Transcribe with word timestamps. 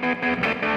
Thank 0.00 0.73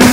you. 0.03 0.08